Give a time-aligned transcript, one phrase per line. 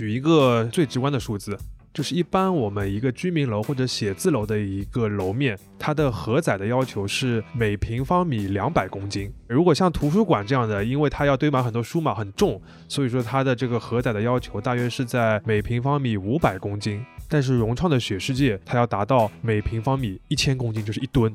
[0.00, 1.58] 举一个最直观的数字，
[1.92, 9.30] 就是一般我们一个居民楼或者写字楼的一个楼面，它的荷载的要求是每平方米两百公斤。
[9.46, 12.58] 如果像图书馆这样的，因为它要堆满很多书嘛，很重，
[12.88, 17.04] 所以说它的这个荷载的要求大约是在每平方米五百公斤。
[17.28, 21.30] 但是融创的雪世界，它要达到每平方米一千公斤，就是一吨。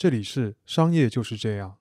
[0.00, 1.74] 这里是商业就是这样。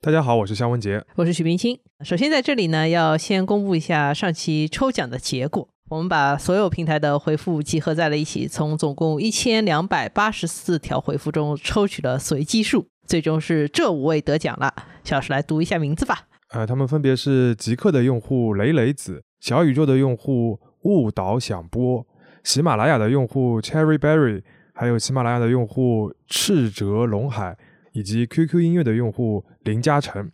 [0.00, 1.78] 大家好，我是肖文杰，我是许冰清。
[2.00, 5.68] 首先在这里呢，要先公布一下上期抽奖的结果。
[5.88, 14.74] 我们把所有平台的回复集合在了一起，从总共一千两百八十四条回复中抽取了随机数，最终是这五位得奖了。
[15.04, 16.26] 小老师来读一下名字吧。
[16.48, 22.04] 呃，他们分别是极客的用户雷雷子、小宇宙的用户误导响波、
[22.42, 24.42] 喜马拉雅的用户 Cherry Berry。
[24.80, 27.54] 还有喜马拉雅的用户赤哲龙海，
[27.92, 30.30] 以及 QQ 音乐的用户林嘉诚，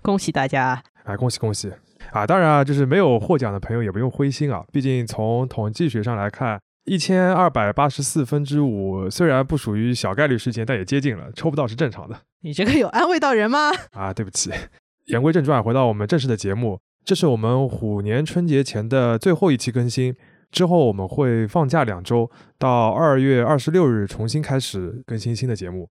[0.00, 0.82] 恭喜大家！
[1.04, 1.70] 哎，恭喜恭喜！
[2.10, 12.18] 啊，当然啊，就是没有获奖的朋友也不用灰心啊，毕竟从统计学上来看，一千二百八十四分之五虽然不属于小概率事件，但也接近了，抽不到是正常的。
[12.40, 13.70] 你这个有安慰到人吗？
[13.92, 14.50] 啊，对不起。
[15.08, 20.16] 言归正传，回到我们正式的节目，这是我们虎年春节前的最后一期更新。
[20.50, 25.88] 之后我们会放假两周，到二月二十六日重新开始更新新的节目。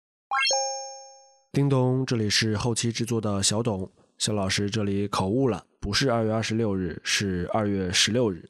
[1.51, 8.49] 叮咚，这里是后期制作的小董，肖老师这里口误了，不是二月二十六日，是二月十六日，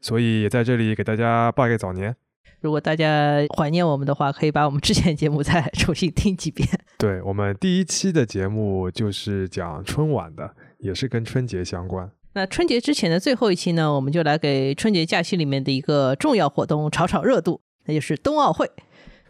[0.00, 2.14] 所以也在这里给大家拜个早年。
[2.60, 6.68] 如果大家怀念我们的话，可以把我们之前节目再重新听几遍。
[6.96, 12.10] 对我们第一期的节目就是讲春晚的，也是跟春节相关。
[12.34, 18.70] 那春节之前的最后一期呢，我们就来给春节假期里面的一个重要活动炒炒热度，那就是冬奥会。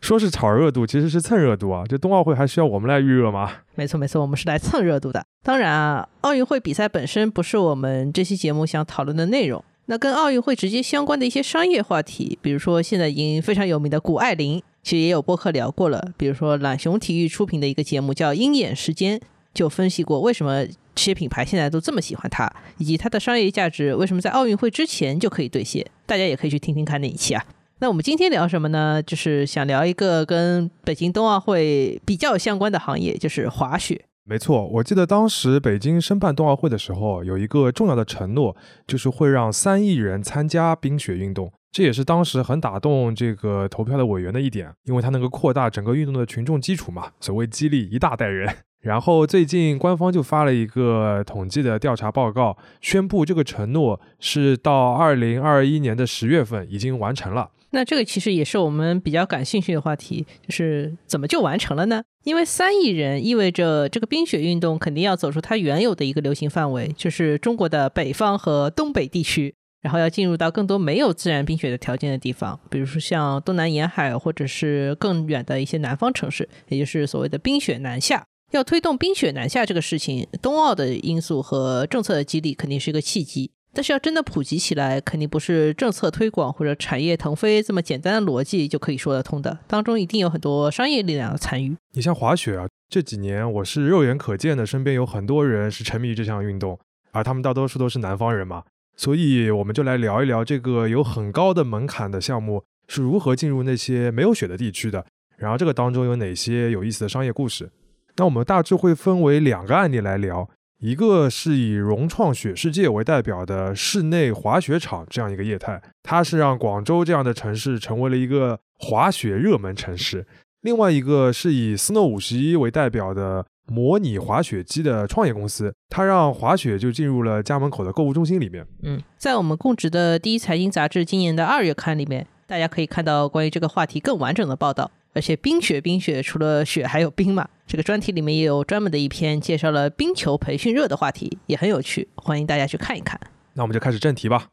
[0.01, 1.85] 说是炒热度，其实是蹭热度啊！
[1.89, 3.51] 这冬奥会还需要我们来预热吗？
[3.75, 5.25] 没错没错，我们是来蹭热度的。
[5.45, 9.65] 当然啊，奥运会比赛本身不是我们这期节目想讨论的内容。
[9.87, 16.13] 那跟奥运会直接相关的一些商业话题，比如说现在已经非常有名的谷爱凌，其实也有播客聊过了。
[16.17, 19.19] 比如说懒熊体育出品的一个节目叫《鹰眼时间》，
[19.53, 20.65] 就分析过为什么。
[20.95, 25.87] 这些品牌现在都这么喜欢它，以及它的商业价值为什么在奥运会之前就可以兑现？
[26.07, 27.45] 大家也可以去听听看那一期啊。
[27.81, 29.03] 那我们今天聊什么呢？
[29.03, 34.05] 就是想聊一个跟北京冬奥会比较相关的行业，就是滑雪。
[34.25, 41.53] 没错，我记得当时北京申办冬奥会的时候，有一个重要的承诺，就是会让三亿人参加冰雪运动。
[41.73, 48.55] 这也是当时很打动这个投票的委员的一点，因为它能够扩大整个运动的群众基础嘛，所谓激励一大代人。
[48.83, 57.51] 然后最近官方就发了一个统计的调查报告，宣布这个承诺是到二零二一年的十月份已经完成了。
[57.71, 62.03] 那这个其实也是我们比较感兴趣的话题，就是怎么就完成了呢？
[62.25, 78.27] 因为三亿人意味着这个冰雪运动肯定要走出它原有的一个流行范围，就是中国的北方和东北地区，然后要进入到更多没有自然冰雪的条件的地方，比如说像东南沿海或者是更远的一些南方城市，也就是所谓的冰雪南下。
[78.53, 83.51] 要推动冰雪南下这个事情，冬奥的因素和政策的激励肯定是一个契机。
[83.73, 89.61] 但是要真的普及起来，肯定不是政策推广或者产业腾飞这么简单的逻辑就可以说得通的。
[89.67, 91.75] 当中一定有很多商业力量的参与。
[91.93, 96.79] 你像滑雪啊，这几年我是肉眼可见的，身边有很多人是沉迷于这项运动，
[97.13, 98.65] 而他们大多数都是南方人嘛。
[98.95, 105.07] 所以我们就来聊一聊这个有很高的门槛的项目是如何进入那些没有雪的地区的，
[105.39, 107.71] 然后这个当中有哪些有意思的商业故事。
[108.17, 110.49] 那我们大致会分为两个案例来聊，
[110.81, 120.25] 一个是以融创雪世界为代表的室内滑雪场这样一个业态，它是让广州这样的城市成为了一个滑雪热门城市；
[120.61, 128.67] 另外一个是以 Snow 五十一为代表的模拟滑雪机的创业公司，它让滑雪就进入了家门口的购物中心里面。
[128.83, 134.91] 嗯，在我们供职的第一财经杂志今年的二月刊里面，大家可以看到关于这个话题更完整的报道。
[135.13, 137.49] 而且冰雪冰雪，除了雪还有冰嘛。
[137.67, 143.19] 这个专题里面也有专门的一篇介绍了冰球培训热的话题，也很有趣，欢迎大家去看一看。
[143.55, 144.49] 那我们就开始正题吧。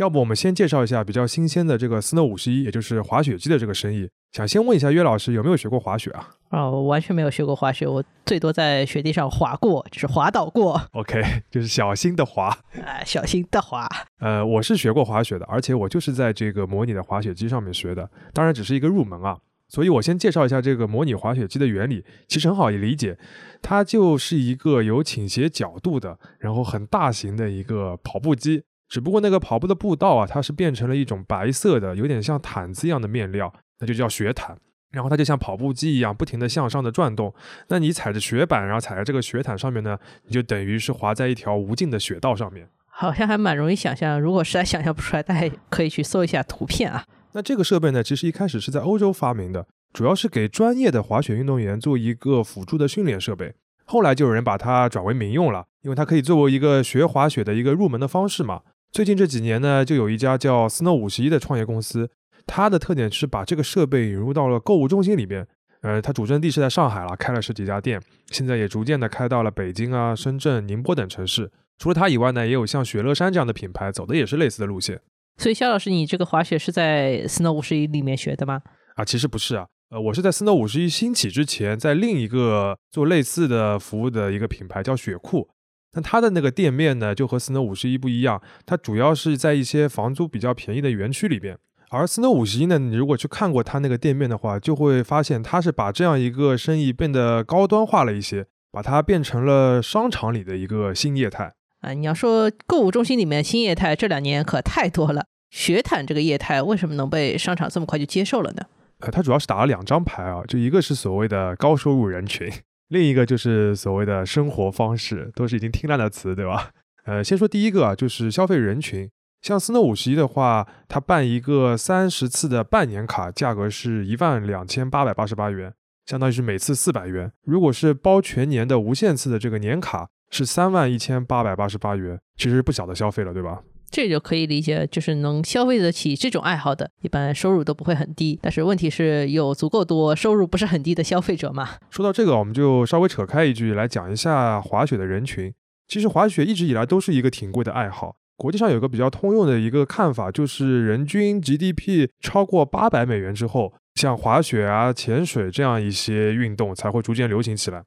[0.00, 4.08] 要不我们先介绍一下比较新鲜的这个 Snow 五十一，也就是滑雪机的这个生意。
[4.32, 6.30] 想先问一下岳老师有没有学过滑雪啊？
[6.48, 10.80] 啊，我完全没有学过滑雪，我最多在雪地上滑过，就是滑倒过。
[10.92, 12.46] OK，就是小心的滑。
[12.82, 13.86] 啊，小心的滑。
[14.20, 19.36] 呃，我是学过滑雪的，而且我就是在这个模拟的滑雪机上面学的，当然只是一个入门啊。
[19.68, 23.16] 所以我先介绍一下这个模拟滑雪机的原理，其实很好理解，
[23.60, 28.64] 它就是一个有倾斜角度的，然后很大型的一个跑步机。
[28.90, 34.58] 只不过那个跑步的步道啊，它是变成了一种白色的，有点像毯子一样的面料，那就叫雪毯。
[34.90, 37.32] 然后它就像跑步机一样，不停地向上的转动。
[37.68, 42.68] 那你踩着雪板，然后踩在这个雪毯上面呢，你就等于是滑在一条无尽的雪道上面。
[42.88, 47.04] 好像还蛮容易想象，如果实在想象不出来，大家可以去搜一下图片啊。
[47.32, 53.54] 那这个设备呢，其实一开始是在欧洲发明的，主要是给专业的滑雪运动员做一个辅助的训练设备。
[53.84, 58.62] 后来就有人把它转为民用了，因为它可以作为一个学滑雪的一个入门的方式嘛。
[58.92, 62.10] 最近这几年呢，就有一家叫 Snow 五十一的创业公司。
[62.46, 65.46] 它的特点是把这个设备引入到了购物中心里边，
[65.82, 68.02] 呃，它主阵地是在上海了，开了十几家店，
[68.32, 71.52] 现在也逐渐的开到了北京啊、深圳、宁波等城市。
[71.78, 75.00] 除了它以外呢，也有像雪乐山这样的品牌走的也是类似的路线。
[75.36, 78.60] 所以，肖老师，你这个滑雪是在 Snow 五十一里面学的吗？
[78.96, 85.48] 啊，其实不是啊，呃，我是在 Snow 五十一兴起之前，在另一个做类似的服务的一个品牌叫雪库，
[85.92, 91.58] 那它的那个店面呢，就和 Snow 五十一不一样，它主要是在一些房租比较便宜的园区里边。
[91.90, 101.92] 而 Snow 五十一呢，你如果去看过它那个店面的话，就会发现它是把这样一个生意变得高端化了一些，把它变成了商场里的一个新业态啊。
[101.92, 105.24] 你要说购物中心里面新业态，这两年可太多了。
[105.50, 108.62] 雪毯这个业态为什么能被商场这么快就接受了呢？
[109.00, 112.48] 呃，它主要是打了两张牌啊，就一个是所谓的高收入人群，
[112.90, 116.70] 另一个就是所谓的生活方式，都是已经听烂的词，对吧？
[117.04, 119.08] 呃，先说第一个啊，就是消费人群。
[119.42, 125.72] 像斯诺五十一的话，它办一个三十次的半年卡，价格是一万两千八百八十八元，
[126.04, 127.32] 相当于是每次四百元。
[127.44, 133.62] 如果是包全年的无限次的这个年卡，是三万一千八百八十八元，其实不小的消费了，对吧？
[133.90, 138.38] 这就可以理解，就是能消费得起这种爱好的，一般收入都不会很低。
[138.40, 141.70] 但是问题是有足够多收入不是很低的消费者嘛？
[141.90, 145.52] 说到这个，我们就稍微扯开一句来讲一下滑雪的人群。
[145.88, 148.14] 其实滑雪一直以来都是一个挺贵的爱好。
[148.36, 157.82] 国际上有个比较通用的一个看法，就是人均 GDP 超过八百美元之后，像滑雪啊、潜水这样一些运动才会逐渐流行起来。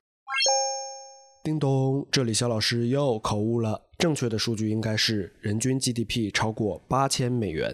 [1.44, 7.74] 叮咚，这里肖老师又口误了，正确的数据应该是人均 GDP 超过八千美元。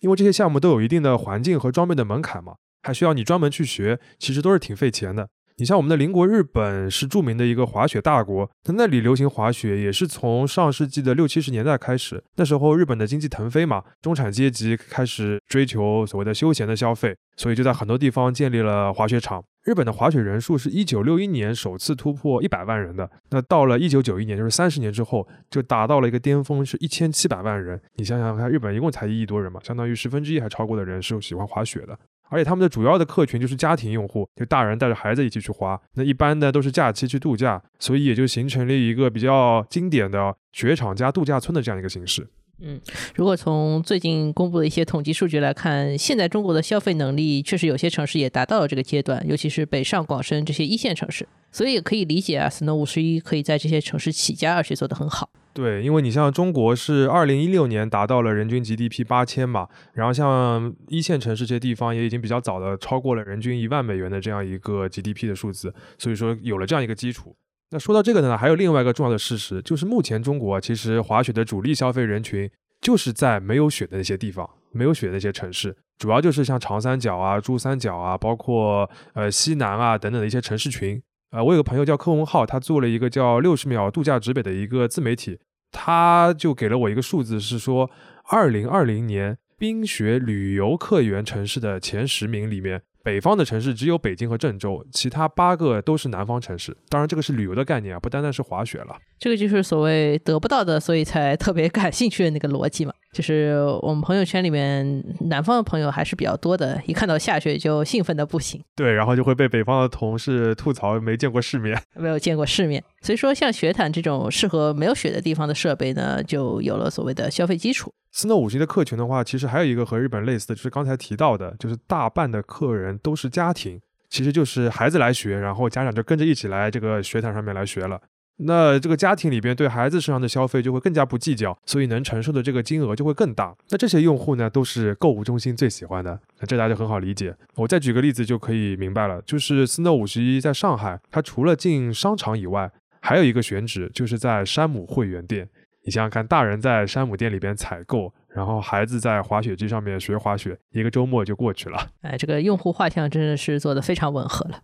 [0.00, 5.28] 因为这些项目都有一定的环境和装备的门槛嘛，还需要你专门去学，其实都是挺费钱的。
[5.58, 12.24] 你像我们的邻国日本是著名的一个滑雪大国，在那里流行滑雪也是从上世纪的六七十年代开始。
[12.36, 19.44] 那时候日本的经济腾飞嘛，中产阶级开始追求所谓的休闲的消费，所以就在很多地方建立了滑雪场。
[19.64, 27.80] 日本的滑雪人数是一九六一年首次突破一百万人的，那到了一九九一年，就是三十年之后，就达到了一个巅峰，是一千七百万人。
[27.94, 31.98] 你想想看，日本一共才一亿多人嘛，相当于十分之一还超过的人是喜欢滑雪的。
[32.28, 35.80] 而且他们的主要的客群就是家庭用户，就大人带着孩子一起去滑。
[35.94, 42.26] 那一般呢都是假期去度假，所以也就形成了一个比较经典的雪场加度假村的这样一个形式。
[42.66, 42.80] 嗯，
[43.14, 55.28] 如果从最近公布的一些统计数据来看，现在中国的消费能力确实有些城市也达到了这个阶段，尤其是北上广深这些一线城市，所以也可以理解啊，Snow 五十一可以在这些城市起家，而且做得很好。
[55.52, 67.36] 对，因为你像中国是二零一六年达到了人均 GDP 八千嘛，然后像一线城市这些地方也已经比较早的超过了人均一万美元的这样一个 GDP 的数字，所以说有了这样一个基础。
[67.70, 72.48] 那说到这个呢，还有另外一个重要的事实，就是目前中国其实滑雪的主力消费人群
[72.80, 81.02] 就是在没有雪的那些地方，没有雪的那些城市，主要就是像长三角啊、珠三角啊，包括呃西南啊等等的一些城市群。
[81.30, 85.40] 呃，我有个朋友叫柯文浩，他做了一个叫六十秒度假指北的一个自媒体，
[85.72, 87.90] 他就给了我一个数字，是说
[88.28, 92.82] 二零二零年冰雪旅游客源城市的前十名里面。
[93.04, 96.74] 北方的城市只有北京和郑州，其他八个都是南方城市。
[96.88, 98.96] 当然，这个是旅游的概念啊，不单单是滑雪了。
[99.18, 102.94] 这个就是所谓得不到的，所以才特别感兴趣的那个逻辑嘛。
[103.14, 108.60] 就是我们朋友圈里面南方的朋友还是比较多的，一看到下雪就兴奋的不行。
[108.74, 112.82] 对，然后就会被北方的同事吐槽 没见过世面，没有见过世面。
[113.00, 117.94] 所以说，像雪毯这种适合没有雪的地方的设备呢，就有了所谓的消费基础。
[118.12, 123.80] Snow 五十的客群的话，其实还有一个和日本类似的，就是刚才提到的，就是大半的客人都是家庭，
[124.10, 128.00] 其实就是孩子来学，然后家长就跟着一起来这个雪毯上面来学了。
[128.36, 133.54] 那这个家庭里边对孩子身上的消费就会更加不计较，所以能承受的这个金额就会更大。
[133.70, 137.34] 那这些用户呢，都是购物中心最喜欢的，那这大家就很好理解。
[137.54, 145.48] 我再举个例子就可以明白了，就是 Snow 五十一在上海，它除了进商场以外，还有一个选址，就是在山姆会员店。
[145.86, 151.90] 你想想看，大人在山姆店里边采购，然后孩子在滑雪机上面学滑雪，一个周末就过去了。
[152.00, 154.60] 哎，这个用户画像真的是做的非常吻合了。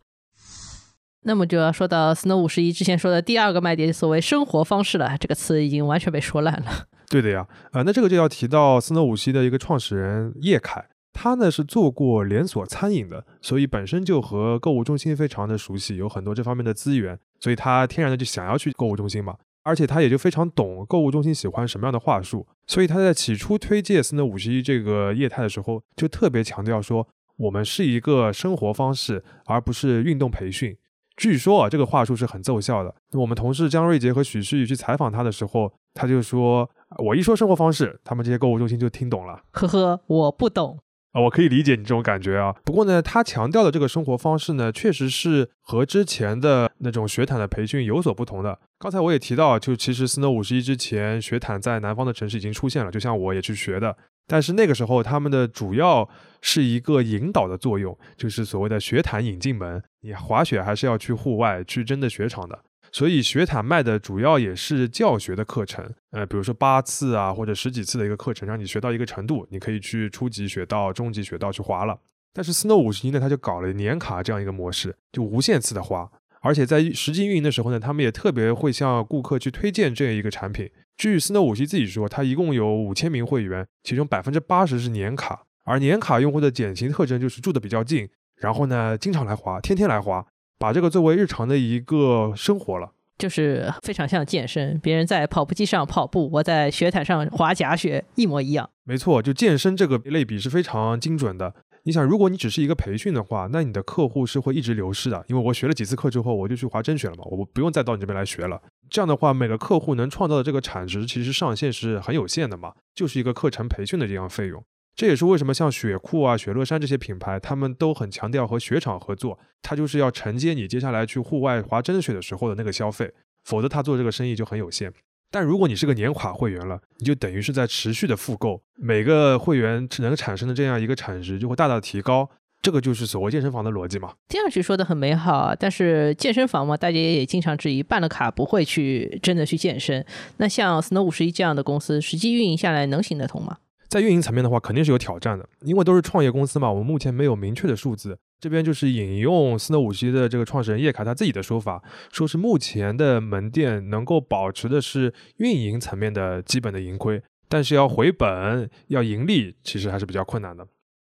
[1.23, 5.17] 那么就要说到 Snow 五十一之前说的第二个卖点，所谓生活方式了。
[5.19, 6.87] 这个词已经完全被说烂了。
[7.09, 10.87] 对的呀，呃，那这个就要提到 Snow 五十一的一个创始人叶凯。
[11.13, 19.37] 他呢是做过连锁餐饮的，所以本身就和购物中心非常的熟悉，有很多这方面的资源，所以他天然的就想要去购物中心嘛。
[19.63, 30.75] 而且他也就非常懂购物中心喜欢什么样的话术，所以他在起初推介斯诺五十一这个业态的时候，就特别强调说，我们是一个生活方式，而不是运动培训。
[31.17, 32.95] 据说啊，这个话术是很奏效的。
[33.13, 36.69] 我们同事江瑞杰和许诗雨去采访他的时候，他就说
[37.05, 40.79] ：“我一说生活方式，他们这些购物中心就听懂了。”呵呵，我不懂。
[41.13, 42.55] 啊，我可以理解你这种感觉啊。
[42.65, 48.57] 不过呢，他强调的这个生活方式呢，确实是和之前的那种学坦的培训有所不同的。
[48.79, 53.97] 刚才我也提到，就其实斯诺五十一之前，学坦在南方的城市已经出现了，就像我也去学的。
[54.31, 56.09] 但是那个时候，他们的主要
[56.41, 59.83] 是一个引导的作用，就是所谓的学毯引进门。
[60.03, 62.57] 你滑雪还是要去户外，去真的雪场的。
[62.93, 71.99] 所以学毯卖的主要也是教学的课程，呃，比如说八次啊或者十几次的一个课程，让你学到一个程度，你可以去初级雪道中级雪道去滑了。
[72.33, 76.09] 但是 Snow 五十一呢，它就搞了年卡这样一个模式，就无限次的滑，
[76.41, 80.71] 而且在实际运营的时候呢，他们也特别会向顾客去推荐这样一个产品。
[81.01, 90.27] 据 Snow 五十一自己说，他一共有五千名会员，其中百分之八十是年卡，而年卡用户的典型特征就是住的比较近，然后呢经常来滑，天天来滑。
[90.59, 98.69] 把这个作为日常的一个生活了，就是非常像健身，别人在跑步机上跑步，我在雪毯上滑假雪，一模一样。
[98.85, 101.55] 没错，就健身这个类比是非常精准的。
[101.85, 108.61] 你想，如果你只是一个培训的话，那你的客户是会一直流失的，因为我学了几次课之后，我就去滑真雪了嘛，我不用再到你这边来学了。
[108.89, 114.63] 这样的话，每个客户能创造的这个产值其实上限是很有限的嘛，就是一个课程培训的这样费用。
[114.95, 123.11] 这也是为什么像雪库啊、雪乐山这些品牌，他们都很强调和雪场合作，它就是要承接你接下来去户外滑真雪的时候的那个消费，
[123.45, 124.93] 否则他做这个生意就很有限。
[125.31, 132.29] 但如果你是个年卡会员了，你就等于是在持续的复购，每个会员能产生的这样一个产值就会大大提高。
[132.63, 134.13] 这个就是所谓健身房的逻辑嘛。
[134.29, 140.05] 听上去说的很美好，但是健身房嘛，大家也经常质疑，办了卡不会去真的去健身。
[140.37, 143.57] 那像 Snow 五十一这样的公司，实际运营下来能行得通吗？
[143.89, 146.71] 在运营层面的话，肯定是有挑战的，因为都是创业公司嘛。
[146.71, 148.19] 我们目前没有明确的数字。
[148.41, 160.67] 这边就是引用斯诺五十一的这个创始人叶凯他自己的说法，说是目前的门店能够保持的是运营层面的基本的盈亏，但是要回本、要盈利，其实还是比较困难的。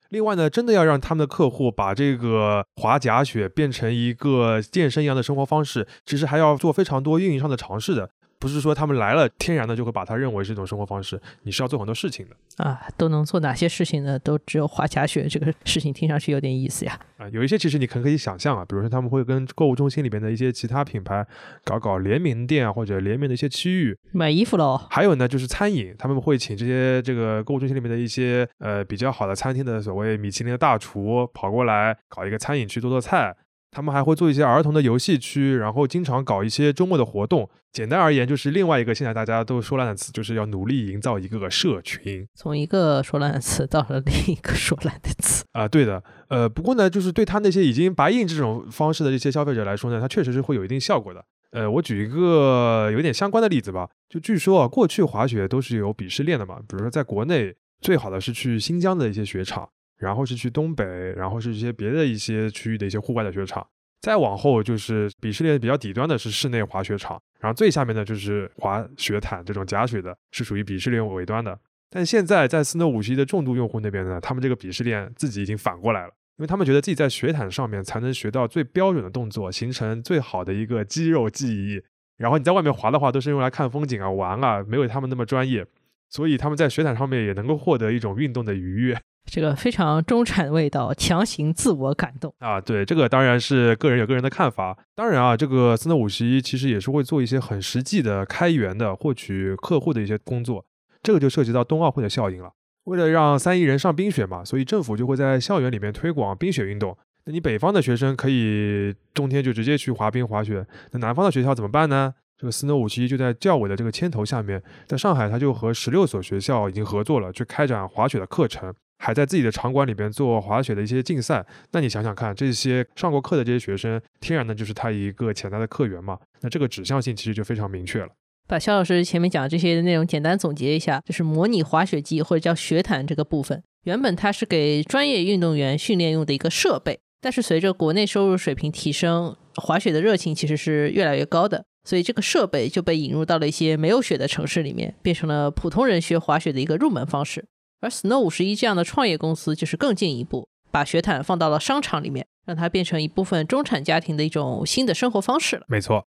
[0.10, 8.12] 另外呢，真的要让他们的客户把这个滑假雪变成一个健身一样的生活方式，其实还要做非常多运营上的尝试的。
[8.44, 11.18] 不是说他们来了，天然的就会把它认为是一种生活方式。
[11.44, 14.20] 你是要做很多事情的啊，都能做哪些事情呢？
[14.20, 17.00] 都只有滑假雪这个事情听上去有点意思呀。
[17.16, 21.26] 啊，有一些其实你可可以想象啊，比如说他们会跟购物中心里面的一些其他品牌
[21.64, 24.78] 搞搞联名店啊，或者联名的一些区域买衣服喽。
[24.90, 33.34] 还有呢，就是餐饮，他们会请这些这个购物中心里面的一些呃比较好的餐厅的所谓米其林的大厨跑过来搞一个餐饮区做做菜。
[33.74, 37.50] 他们还会做一些儿童的游戏区，然后经常搞一些周末的活动。
[37.72, 42.28] 简单而言，就是另外一个现在大家都说烂的词，就是要努力营造一个社群。
[42.36, 46.04] 从一个说烂的词到了另一个说烂的词 啊，对的。
[46.28, 51.26] 呃，不过呢，就是对他那些已经白印这种方式的这些消费者来说呢，它确实是会有一定效果的。
[51.50, 53.90] 呃，我举一个有点相关的例子吧。
[54.08, 59.68] 就据说啊，过去滑雪都是有鄙视链的嘛，比如说在国内最好的是去新疆的一些雪场。
[60.04, 60.84] 然后是去东北，
[61.16, 63.66] 然后是一些别的一些区域的一些户外的雪场，
[64.02, 71.58] 再往后就是鄙视链比较底端的是室内滑雪场，然后最下面呢就是滑雪毯这种假雪的，是属于鄙视链尾端的。
[71.90, 81.82] 但现在在 Snow 五十一的重度用户那边呢，他们这个鄙视链自己已经反过来了，因为他们觉得自己在雪毯上面才能学到最标准的动作，形成最好的一个肌肉记忆。
[82.18, 85.66] 然后你在外面滑的话，都是用来看风景啊、玩啊，没有他们那么专业，
[86.10, 89.00] 所以他们在雪毯上面也能够获得一种运动的愉悦。
[89.26, 92.62] 这个非常中产味道，强行自我感动啊！
[92.62, 94.78] 对，这个当然是个人有个人的看法。
[94.94, 100.66] 当然啊，这个斯诺五十一其实也是会做一些很实际的开源的获取客户的一些工作。
[101.02, 102.52] 这个就涉及到冬奥会的效应了。
[102.84, 106.96] 为了让三亿人上冰雪嘛，所以政府就会在校园里面推广冰雪运动。
[107.26, 112.14] 那你北方的学生可以冬天就直接去滑冰滑雪，那南方的学校怎么办呢？
[112.38, 118.74] 这个斯诺五十一就在教委的这个牵头下面，在上海他就和十六所学校已经合作了，去开展滑雪的课程。
[119.04, 126.18] 还在自己的场馆里边做滑雪的一些竞赛，那你想想看，这些上过课的这些学生，天然的就是他一个潜在的客源嘛？
[126.40, 128.08] 那这个指向性其实就非常明确了。
[128.48, 147.44] 把肖老师前面讲的这些内容简单总结一下，就是模拟滑雪机或者叫雪毯这个部分，原本它是给专业运动员训练用的一个设备，但是随着国内收入水平提升，滑雪的热情其实是越来越高的，所以这个设备就被引入到了一些没有雪的城市里面，变成了普通人学滑雪的一个入门方式。
[147.84, 155.66] 而 Snow 五十一这样的创业公司就是更进一步，把雪毯放到了商场里面，让它变成一部分中产家庭的一种新的生活方式了。
[155.68, 156.08] 没错。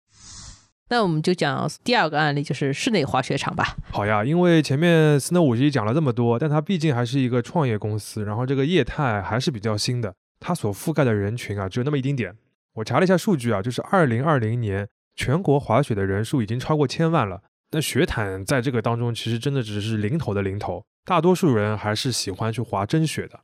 [0.89, 3.77] 那我们就讲第二个案例，就是室内滑雪场吧。
[3.91, 12.35] 好呀，因为前面 Snow 五十一讲了这么多，但它毕竟还是一个创业公司，然后这个业态还是比较新的，它所覆盖的人群啊只有那么一丁点。
[12.73, 17.43] 我查了一下数据啊，就是二零二零年全国滑雪的人数已经超过千万了。
[17.71, 23.39] 那雪毯在这个当中其实真的只是零头的零头，大多数人还是喜欢去滑真雪的。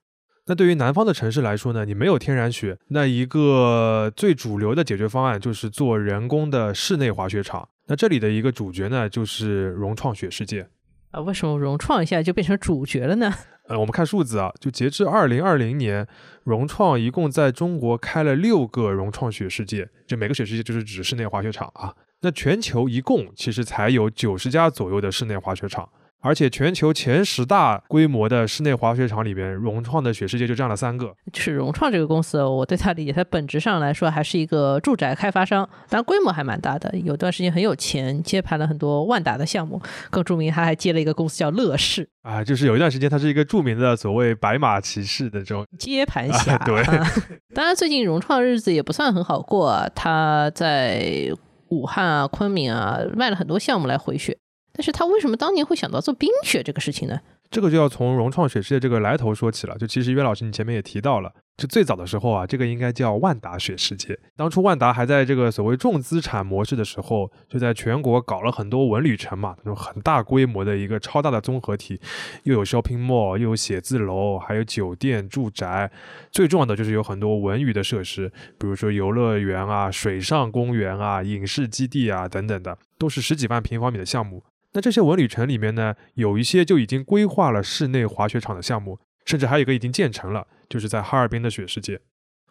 [0.46, 7.68] 那对于南方的城市来说呢，你没有天然雪，那一个最主流的解决方案就是做人工的室内滑雪场。
[7.88, 10.68] 那这里的一个主角呢，就是融创雪世界
[11.10, 11.20] 啊。
[11.22, 13.34] 为什么融创一下就变成主角了呢？
[13.68, 16.08] 呃，我们看数字啊，就截至二零二零年，
[16.44, 21.96] 融创一共在中国开了六个融创雪世界，就每个雪世界就是指室内滑雪场啊。
[22.22, 25.90] 那全球一共其实才有九十家左右的室内滑雪场。
[26.26, 31.14] 而且全球前十大规模的室内滑雪场里边，融创的雪世界就占了三个。
[31.36, 36.92] 是融创这个公司，我对它理解，它本质上来说还是一个住宅开发商，当然规模还蛮大的。
[36.98, 39.80] 有段时间很有钱，接盘了很多万达的项目。
[40.10, 46.58] 更著名，他还接了一个公司叫乐视啊，就是有一段时间，它是一个著名的所谓白马骑士的这种接盘侠。
[46.66, 46.84] 对，
[47.54, 51.32] 当然最近融创日子也不算很好过，他在
[51.70, 54.36] 武汉啊、昆明啊卖了很多项目来回血。
[54.76, 57.18] 但是他为什么当年会想到做冰雪这个事情呢？
[57.50, 59.78] 这个就要从融创雪世界这个来头说起了。
[59.78, 64.20] 就其实约老师你前面也提到了，就最早的时候啊，这个应该叫万达雪世界。
[64.36, 72.02] 当初万达还在这个所谓重资产模式的时候，就在全国搞了很多文旅城嘛，那种很大规模的一个超大的综合体，
[72.44, 75.90] 又有 shopping mall，又有写字楼，还有酒店、住宅，
[76.32, 84.44] 最重要的就是有很多文娱的设施，比如说游乐园啊、水上公园啊、影视基地啊等等的，都是十几万平方米的项目。
[84.76, 92.02] 那这些文旅城里面呢，有一些就已经规划了室内滑雪场的项目，甚至还有一个已经建成了，就是在哈尔滨的雪世界。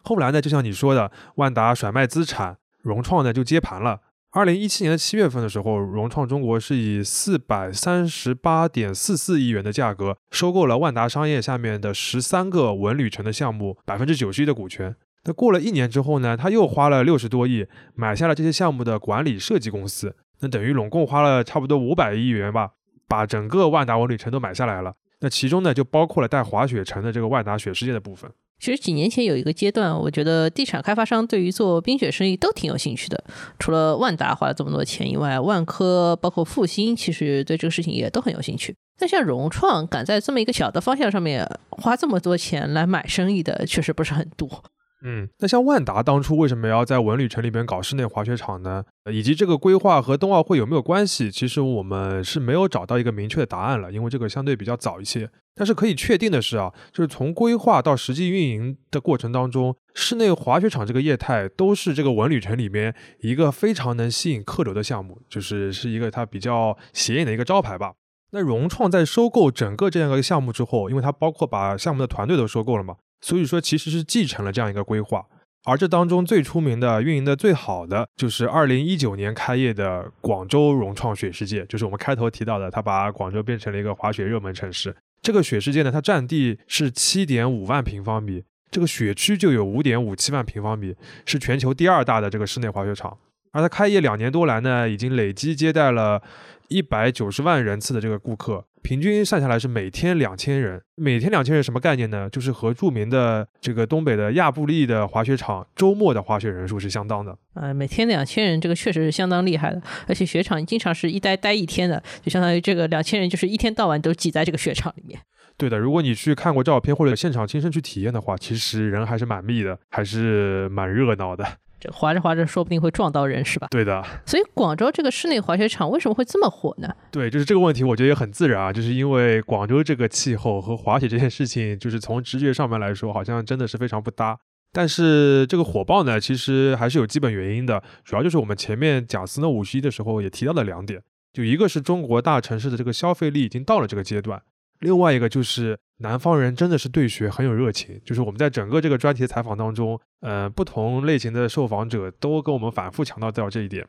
[0.01, 4.01] 后来呢，就像你说的，万达甩卖资产，融创呢就接盘了。
[4.31, 14.95] 二零一七年的七月份的时候，融创中国是以四百三十八点四四亿元的价格收购了万达商业下面的十三个文旅城的项目百分之九十一的股权。
[15.25, 20.15] 那过了一年之后呢，他又花了六十多亿买下了这些项目的管理设计公司。
[20.49, 22.71] 等于拢共花了差不多五百亿元吧，
[23.07, 24.93] 把整个万达文旅城都买下来了。
[25.21, 28.29] 那其中呢，就包括了带滑雪城的这个万达雪世界的部分。
[28.57, 33.21] 其实几年前有一个阶段，我觉得地产开发商对于做冰雪生意都挺有兴趣的。
[33.59, 38.75] 除了万达花了这么多钱以外，万科包括复兴，其实对这个事情也都很有兴趣。
[38.97, 44.63] 但像融创敢在这么一个小的方向上面花这么多钱来买生意的，确实不是很多。
[45.07, 48.83] 嗯，那像万达当初为什么要在文旅城里边搞室内滑雪场呢？
[49.11, 51.29] 以及这个规划和冬奥会有没有关系？
[51.29, 55.29] 其实我们是没有找到一个明确的答案了，因为这个相对比较早一些。
[55.53, 67.93] 但是可以确定的是啊，就是从规划到实际运营的过程当中，室内滑雪场这个业态都是这个文旅城里面一个非常能吸引客流的项目，就是是一个它比较显眼的一个招牌吧。
[68.31, 72.95] 那融创在收购整个这样一个项目之后，因为它包括把项目的团队都收购了嘛。
[73.25, 75.25] 所以说，其实是继承了这样一个规划，
[75.63, 84.95] 而这当中最出名的、运营的最好的，就是二零一九年开业的广州融创雪世界，就是我们开头提到的，它把广州变成了一个滑雪热门城市。
[85.23, 90.93] 这个雪世界呢，它占地是七点五万平方米，这个雪区就有五点五七万平方米，
[91.25, 93.17] 是全球第二大的这个室内滑雪场。
[93.53, 96.21] 而它开业两年多来呢，已经累计接待了
[96.67, 98.65] 一百九十万人次的这个顾客。
[98.85, 102.29] 平均算下来是每天两千人，每天两千人什么概念呢？
[102.29, 107.35] 就是和著名的这个东北的亚布力的滑雪场周末的滑雪人数是相当的。
[107.55, 109.81] 呃，每天两千人，这个确实是相当厉害的。
[110.07, 115.19] 而且雪场经常是一待待一天的，就相当于这个两千人就是一天到晚都挤在这个雪场里面。
[115.57, 121.43] 对的，如果你去看过照片或者现场亲身去体验的话，其实人还是蛮密的，还是蛮热闹的。
[121.91, 123.67] 滑着滑着，说不定会撞到人，是吧？
[123.71, 124.03] 对的。
[124.25, 126.93] 所以广州这个室内滑雪场为什么会这么火呢？
[127.11, 134.37] 对，就是这个问题，我觉得也很自然啊，就是因为广州这个气候和滑雪这件事情，就是从直觉上面来说，好像真的是非常不搭。
[134.71, 144.41] 但是这个火爆呢，其实还是有基本原因的，主要就是我们前面讲斯诺五十一的时候也提到了两点，就一个是中国大城市的这个消费力已经到了这个阶段。
[144.79, 153.87] 另外一个就是南方人真的是对雪很有热情，就是我们在整个这个专题的采访当中，呃，不同类型的受访者都跟我们反复强调到这一点。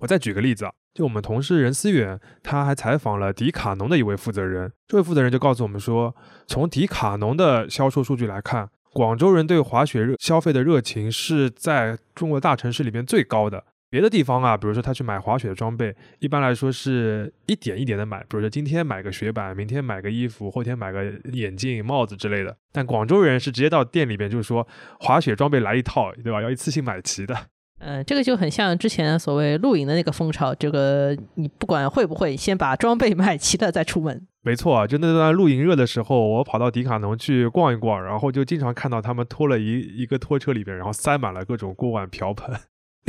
[0.00, 6.14] 我再举个例子啊，就我们同事任思远，他还采访了迪卡侬的一位负责人，这位负责人就告诉我们说，
[6.46, 13.64] 从迪卡侬的销售数据来看，广州人对滑雪热消费的热情是在中国大城市里面最高的。
[13.90, 22.56] 别的地方啊，比如说他去买滑雪的装备，一般来说是一点一点的买，比如说今天买个雪板，明天买个衣服，后天买个眼镜、帽子之类的。
[22.70, 24.66] 但广州人是直接到店里边就是说
[25.00, 26.42] 滑雪装备来一套，对吧？
[26.42, 27.34] 要一次性买齐的。
[27.80, 34.26] 嗯，这个就很像之前所谓露营的那个风潮，这个你不管会不会，先把装备买齐了再出门。
[34.42, 42.52] 没错啊，就那段露营热的时候，我跑到迪卡侬去逛一逛，然后就经常看到他们拖了一一个拖车里边，然后塞满了各种锅碗瓢盆。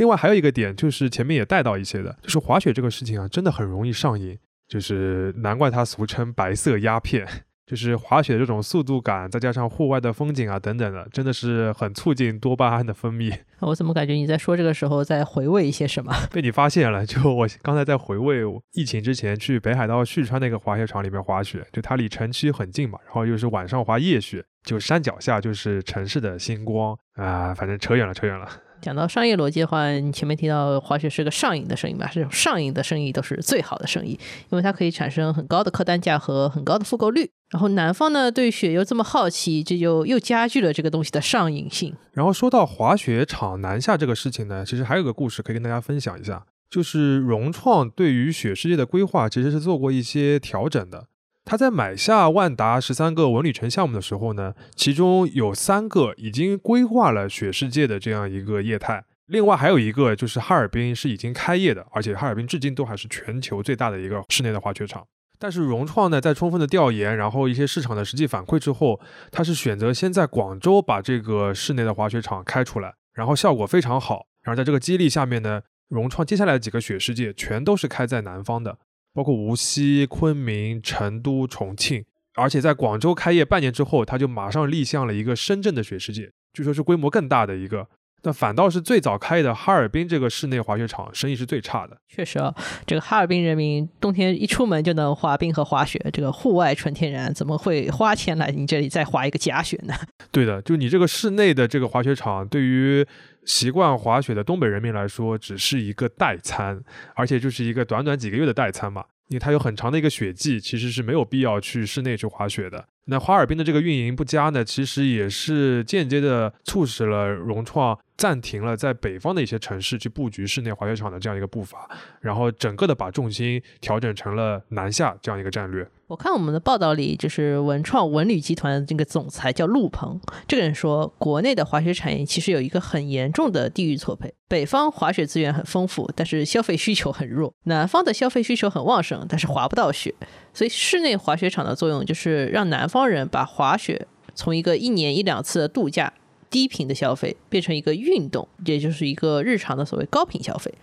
[0.00, 7.28] 另外还有一个点，就是前面也带到一些的，就是滑雪这个事情啊，真的很容易上瘾，就是难怪它俗称白色鸦片。
[7.70, 13.32] 就是滑雪这种速度感，再加上户外的风景啊等等的，真的是很促进多巴胺的分泌。
[13.60, 16.12] 我怎么感觉你在说这个时候在回味一些什么？
[16.32, 28.48] 被你发现了，就我刚才在回味疫情之前去北海道旭川那个滑雪场里面滑雪，就它离城区很近嘛，然后又是晚上滑夜雪，就山脚下就是城市的星光啊，反正扯远了，扯远了。
[28.80, 32.08] 讲到商业逻辑的话，你前面提到滑雪是个上瘾的生意嘛？
[32.12, 34.18] 这种上瘾的生意都是最好的生意，
[34.50, 37.30] 因为它可以产生很高的客单价和很高的复购率。
[37.50, 41.94] 然后南方呢对雪又这么好奇，这就又加剧了这个东西的上瘾性。
[42.12, 51.06] 然后说到滑雪场南下这个事情呢，其实还有个故事可以跟大家分享一下，就是融创对于雪世界的规划其实是做过一些调整的。
[51.50, 65.04] 他在买下万达十三个文旅城项目的时候呢，其中有三个已经规划了雪世界的这样一个业态，另外还有一个就是哈尔滨是已经开业的，而且哈尔滨至今都还是全球最大的一个室内的滑雪场。
[65.40, 69.00] 但是融创呢，在充分的调研，然后一些市场的实际反馈之后，
[69.32, 74.26] 他是选择先在广州把这个室内的滑雪场开出来，然后效果非常好。
[74.44, 78.78] 然后在这个激励下面呢，融创接下来几个雪世界全都是开在南方的。
[79.12, 87.88] 包括无锡、昆明、成都、重庆，而且在广州开业半年之后，他就马上立项了一个深圳的雪世界，据说是规模更大的一个。
[88.22, 91.96] 那反倒是最早开的哈尔滨这个室内滑雪场，生意是最差的。
[92.08, 92.54] 确实啊，
[92.86, 99.94] 这个哈尔滨人民冬天一出门就能滑冰和滑雪，这个户外纯天然，怎么会花钱来你这里再滑一个假雪呢？
[100.30, 103.06] 对的，就你这个室内的这个滑雪场，对于。
[103.46, 106.78] 习惯滑雪的东北人民来说，只是一个代餐，
[107.14, 109.02] 而且就是一个短短几个月的代餐嘛。
[109.28, 112.84] 因为它有很长的一个雪季，其实是没有必要去室内去滑雪的。
[113.06, 121.88] 那哈尔滨的这个运营不佳呢，其实也是间接的促使了融创暂停了在北方的一些城市去布局室内滑雪场的这样一个步伐，
[122.20, 125.88] 然后整个的把重心调整成了南下这样一个战略。
[126.06, 140.14] 我看我们的报道里，就是文创文旅集团这个总裁叫陆鹏，这个人说，国内的滑雪产业其实有一个很严重的地域错配，北方滑雪资源很丰富，但是消费需求很弱；南方的消费需求很旺盛，但是滑不到雪。
[140.52, 146.12] 所以室内滑雪场的作用就是让南方人把滑雪从一个一年一两次的度假
[146.50, 150.74] 低频的消费，变成一个运动，也就是一个日常的所谓高频消费。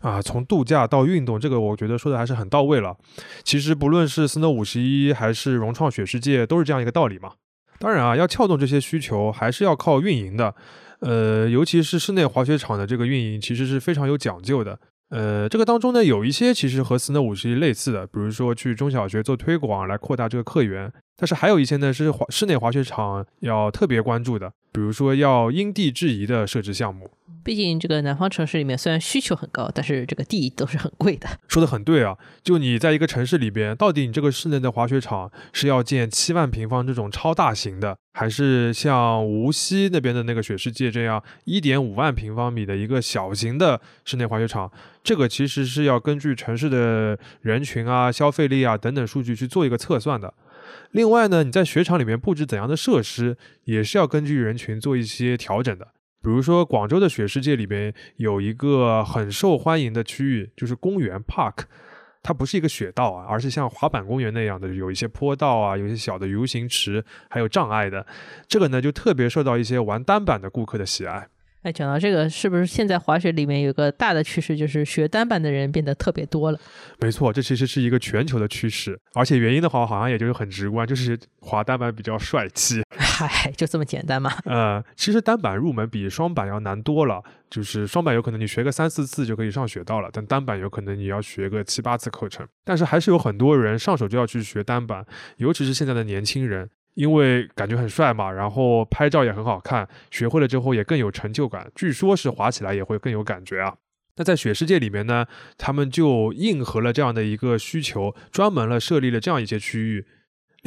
[0.00, 2.96] 啊，从度假到运动，这个我觉得说的还是很到位了。
[3.42, 7.32] 其实不论是 Snow 五十一还是融创雪世界，都是这样一个道理嘛。
[7.80, 10.54] 当然啊，要撬动这些需求，还是要靠运营的。
[11.00, 14.78] 呃，尤其是室内滑雪场的这个运营，其实是非常有讲究的。
[15.10, 20.92] 呃，这个当中呢，有一些其实和 Snow 五十一类似的，比如说去中小学做推广来扩大这个客源。
[21.16, 27.10] 但是还有一些呢，是滑室内滑雪场要特别关注的，比如说要因地制宜的设置项目。
[27.42, 31.26] 毕竟这个南方城市里面虽然需求很高，但是这个地都是很贵的。
[31.48, 44.68] 说的很对啊，就你在一个城市里边，到底你这个室内的滑雪场是要建七万平方这种超大型的，还是像无锡那边的那个雪世界这样一点五万平方米的一个小型的室内滑雪场？
[45.04, 50.34] 这个其实是要根据城市的人群啊、消费力啊等等数据去做一个测算的。
[50.90, 55.86] 另外呢，你在雪场里面布置怎样的设施，也是要根据人群做一些调整的。
[56.20, 61.66] 比如说，广州的雪世界里边有一个很受欢迎的区域，就是公园 Park，
[62.22, 68.06] 它不是一个雪道啊，而是像滑板公园那样的，有一些坡道啊，有一些小的游行池，还有障碍的。
[68.46, 71.28] 这个呢，就特别受到一些玩单板的顾客的喜爱。
[71.62, 76.60] 哎，讲到这个，是不是现在滑雪里面有个大的趋势，就是学单板的人变得特别多了？
[77.00, 82.82] 没错，这其实是一个全球的趋势，而且原因的话，好像也就是很直观，就是滑单板比较帅气。
[83.26, 84.30] 嗨， 就这么简单吗？
[84.46, 92.46] 呃，其实单板入门比双板要难多了，就是双板有可能你学个三四次就可以上雪道了，但单板有可能你要学个七八次课程。
[92.64, 95.04] 但是还是有很多人上手就要去学单板，
[95.38, 96.70] 尤其是现在的年轻人。
[96.94, 101.70] 因为感觉很帅嘛，然后拍照也很好看，学会了之后也更有成就感。
[101.72, 103.76] 据说是滑起来也会更有感觉啊。
[104.16, 105.26] 那在雪世界里面呢，
[105.56, 110.06] 他们就应和了这样的一个需求，专门了设立了这样一些区域。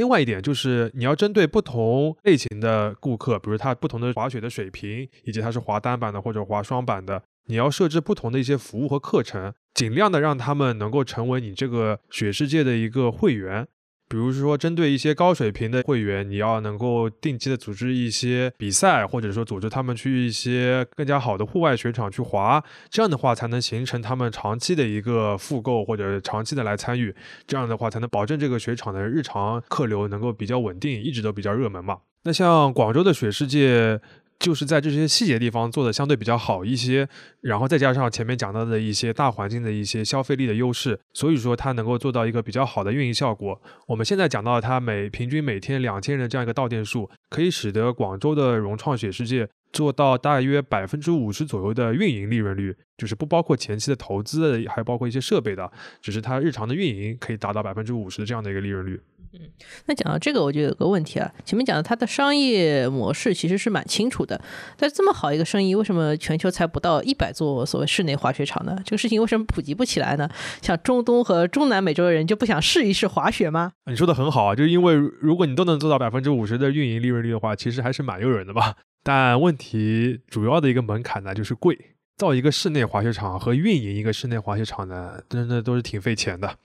[0.02, 13.68] 另外一点就是，你要针对不同类型的顾客，比如他不同的滑雪的水平，以及他是滑单板的或者滑双板的，你要设置不同的一些服务和课程，尽量的让他们能够成为你这个雪世界的一个会员。
[14.12, 27.16] 比如说，针对一些高水平的会员，你要能够定期的组织一些比赛，或者说组织他们去一些更加好的户外雪场去滑，这样的话才能形成他们长期的一个复购或者长期的来参与，
[27.48, 32.00] 这样的话才能保证这个雪场的日常客流能够比较稳定，一直都比较热门嘛。
[32.24, 34.02] 那像广州的雪世界。
[34.42, 37.08] 就是在这些细节地方做的相对比较好一些，
[37.42, 43.62] 然后再加上前面讲到的一些大环境的一些消费力的优势，所以说它能够做到一个比较好的运营效果。
[43.88, 59.00] 我们现在讲到它每平均每天两千人这样一个到店数，可以使得广州的融创雪世界做到大约百分之五十左右的运营利润率，就是不包括前期的投资，还包括一些设备的，只是它日常的运营可以达到百分之五十的这样的一个利润率。
[59.34, 59.40] 嗯，
[59.86, 61.32] 那讲到这个，我就有个问题啊。
[61.46, 64.42] 前面讲的它的商业模式其实是蛮清楚的，
[64.78, 68.78] 但这么好一个生意，为什么全球才不到一百座所谓室内滑雪场呢？
[68.86, 70.30] 这个事情为什么普及不起来呢？
[70.62, 73.72] 像中东和中南美洲的人就不想试一试滑雪吗？
[73.86, 78.76] 你说的很好啊，就是因为如果你都能做到百分之五十的运营利润率的话，其实还是蛮诱人的吧。
[79.04, 81.78] 但问题主要的一个门槛呢，就是贵。
[82.18, 86.56] 造一个室内滑雪场和运营一个室内滑雪场呢，真的都是挺费钱的。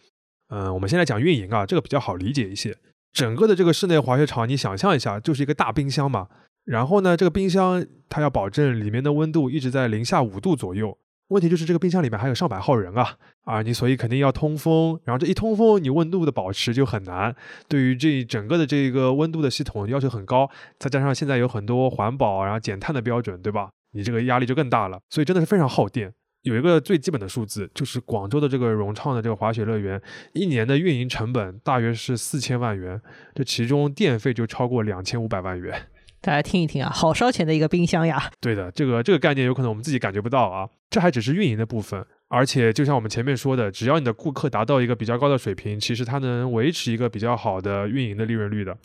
[0.49, 2.77] 嗯，我们先来讲运营啊，这个比较好理解一些。
[3.13, 6.29] 整个的这个室内滑雪场，你想象一下，就是一个大冰箱嘛。
[6.65, 10.97] 然后呢，这个冰箱它要保证里面的温度一直在零下五度左右。
[11.29, 15.01] 问题就是这个冰箱里面还有上百号人啊啊，你所以肯定要通风。
[15.05, 17.35] 然后这一通风，你温度的保持就很难。
[17.67, 23.71] 对于这整个的这个温度的系统要求很高，再加上现在有很多环保然后减碳的标准，对吧？
[23.93, 25.01] 你这个压力就更大了。
[25.11, 26.13] 所以真的是非常耗电。
[26.47, 30.01] 有一个最基本的数字，就是广州的这个融创的这个滑雪乐园，
[30.33, 33.03] 一年的运营成本大约是四千万元，
[33.35, 35.89] 这其中电费就超过两千五百万元。
[36.23, 38.31] 大家听一听啊，好烧钱的一个冰箱呀！
[38.41, 40.69] 对的，这个这个概念有可能我们自己感觉不到啊。
[40.89, 48.79] 这还只是运营的部分，而且就像我们前面说的，只要你的顾客达到一个比较高的水平，其实它能维持一个比较好的运营的利润率的。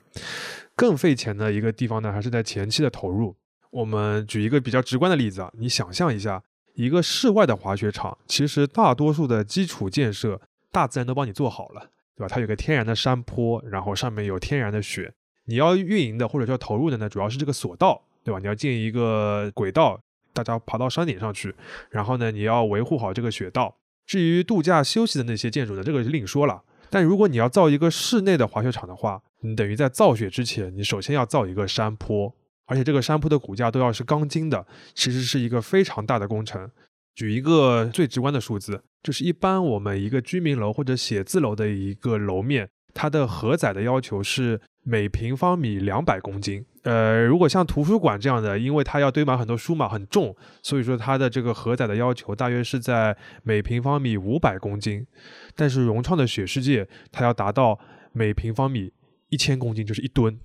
[0.75, 3.35] 更费钱的一个地方呢，还是在前期的投入。
[3.69, 6.41] 我们举一个比较直观的例子啊，你想象一下。
[6.81, 10.41] 一个室外的滑雪场，其实大多数的基础建设，
[10.71, 11.81] 大自然都帮你做好了，
[12.17, 12.27] 对吧？
[12.27, 15.13] 它有个天然的山坡，然后上面有天然的雪。
[15.45, 18.39] 你要运营的或者叫投入的呢，主要是这个索道，对吧？
[18.39, 19.99] 你要建一个轨道，
[20.33, 21.53] 大家爬到山顶上去，
[21.91, 23.75] 然后呢，你要维护好这个雪道。
[24.07, 26.63] 至于度假休息的那些建筑呢，这个就另说了。
[26.89, 32.33] 但如果你要造一个室内的滑雪场的话，你等于在造雪之前，你首先要造一个山坡。
[32.65, 36.69] 而且这个山坡的骨架都要是钢筋的，其实是一个非常大的工程。
[37.13, 46.65] 举一个最直观的数字，就是一般我们一个居民楼或者写字楼的一个楼面，它的荷载的要求是每平方米两百公斤。
[46.83, 55.05] 呃，如果像图书馆这样的，因为它要堆满很多书嘛，很重，所以说它的这个荷载的要求大约是在每平方米五百公斤。
[55.53, 57.77] 但是融创的雪世界，它要达到
[58.13, 58.93] 每平方米
[59.29, 60.39] 一千公斤，就是一吨。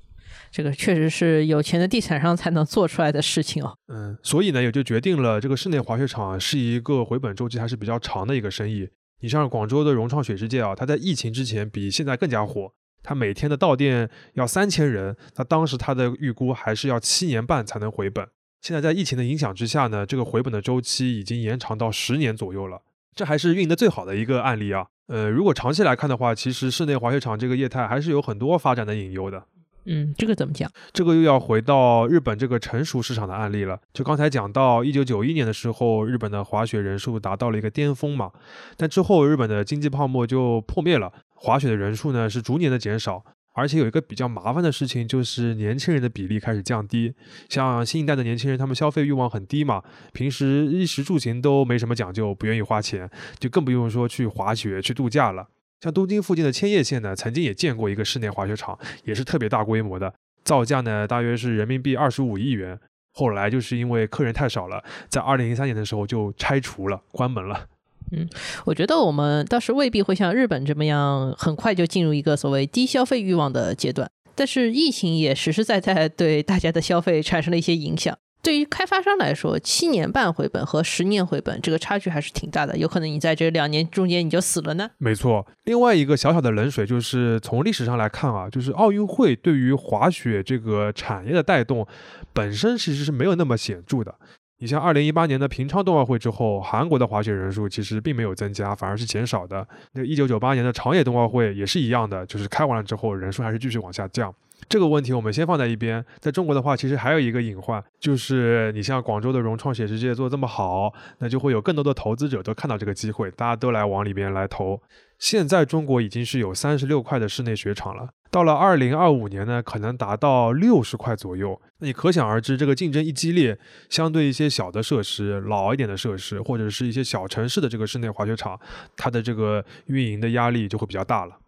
[0.50, 3.76] 这个确实是有钱的地产商才能做出来的事情哦。
[3.88, 8.88] 嗯，所以呢，也就决定了这个室内滑雪场是一个回本周期还是比较长的一个生意。
[9.20, 18.26] 你像广州的融创雪世界啊，它在疫情之前比现在更加火，它每天的到店要三千人，那当时它的预估还是要七年半才能回本。
[18.60, 22.82] 现在在疫情的影响之下呢，这个回本的周期已经延长到十年左右了。
[23.14, 24.86] 这还是运营的最好的一个案例啊。
[25.06, 29.44] 呃，如果长期来看的话，其实室内滑雪场这个业态还是有很多发展的隐忧的。
[29.86, 30.70] 嗯，这个怎么讲？
[30.92, 33.78] 这个又要回到日本这个成熟市场的案例了。
[33.92, 38.30] 就刚才讲到，一九九一年的时候，日本的滑雪人数达到了一个巅峰嘛。
[38.76, 47.14] 但之后日本的经济泡沫就破灭了，滑雪的人数呢是逐年的减少，而且有一个比较麻烦的事情，就是年轻人的比例开始降低。
[47.48, 55.46] 像新一代的年轻人，他们消费欲望很低嘛，平时衣食住行都没什么讲究，不愿意花钱，就更不用说去滑雪、去度假了。
[55.80, 60.12] 像东京附近的千叶县呢，曾经也建过一个室内滑雪场，也是特别大规模的，
[60.44, 62.78] 造价呢大约是人民币二十五亿元。
[63.12, 67.66] 后来就是因为客人太少了，在二零零三年的时候就拆除了，关门了。
[68.12, 68.28] 嗯，
[68.64, 74.08] 我觉得我们倒是未必会像日本这么样，很快就进入一个所谓低消费欲望的阶段。
[74.34, 78.16] 但是疫情也实实在在对大家的消费产生了一些影响。
[78.46, 84.88] 对于开发商来说，七年半回本和十年回本这个差距还是挺大的，有可能你在这两年中间你就死了呢。
[84.98, 91.84] 没错，另外一个小小的冷水就是从历史上来看啊，就是奥运会对于滑雪这个产业的带动
[92.32, 94.14] 本身其实是没有那么显著的。
[94.58, 99.66] 你像二零一八年的平昌冬奥会之后，韩国的滑雪人数其实并没有增加，反而是减少的。
[99.94, 104.32] 那一九九八年的长野冬奥会也是一样的，就是开完了之后人数还是继续往下降。
[104.68, 106.04] 这个问题我们先放在一边。
[106.18, 114.80] 在中国的话，其实还有一个隐患，就是你像广州的融创写实界做这么好，那就会有更多的投资者都看到这个机会，大家都来往里边来投。
[115.18, 121.58] 现在中国已经是有三十六块的室内雪场了，到了二零二五年呢，可能达到六十块左右。
[121.78, 128.60] 那你可想而知，这个竞争一激烈，相对一些小的设施、老一点的设施，或者是一些小城市的这个室内滑雪场，
[128.96, 131.38] 它的这个运营的压力就会比较大了。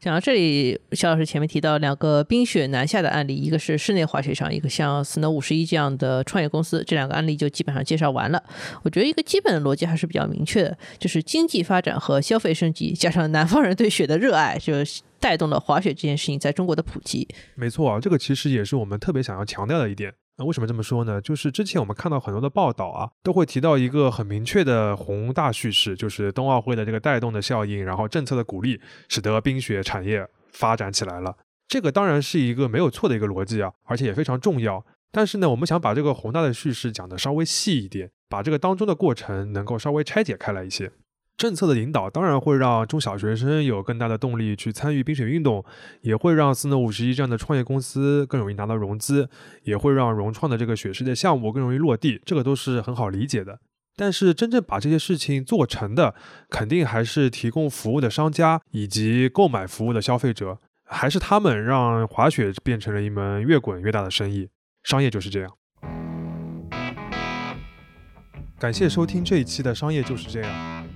[0.00, 8.40] 讲到这里，肖老师前面提到两个冰雪南下的案例，一个是室内滑雪场，一个像 Snow 五十一这样的创业公司，这两个案例就基本上介绍完了。
[8.84, 14.72] 我觉得一个基本的逻辑还是比较明确的，就是经济发展和消费升级，加上南方人对雪的热爱，就
[15.18, 17.26] 带动了滑雪这件事情在中国的普及。
[17.56, 20.14] 没错啊，这个其实也是我们特别想要强调的一点。
[20.38, 21.20] 那为什么这么说呢？
[21.20, 31.36] 就是之前我们看到很多的报道啊，都会提到一个很明确的宏大叙事，就是冬奥会的这个带动的效应，然后政策的鼓励，使得冰雪产业发展起来了。
[31.66, 34.86] 这个当然是一个没有错的一个逻辑啊，而且也非常重要。
[35.10, 40.92] 但是呢，我们想把这个宏大的叙事讲得稍微细一点，把这个当中的过程能够稍微拆解开来一些。
[41.38, 45.64] 政策的引导当然会让中小学生有更大的动力去参与冰雪运动，
[46.00, 49.30] 也会让斯诺五十一这样的创业公司更容易拿到融资，
[49.62, 53.60] 也会让融创的这个雪世界项目更容易落地，这个都是很好理解的。
[53.94, 56.16] 但是真正把这些事情做成的，
[56.50, 64.48] 肯定还是提供服务的商家以及购买服务的消费者，还是他们让滑雪变成了一门越滚越大的生意。
[64.82, 65.52] 商业就是这样。
[68.58, 70.84] 感谢收听这一期的《商业就是这样》。